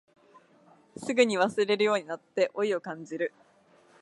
[0.97, 3.31] すぐに忘れるようになって老いを感じる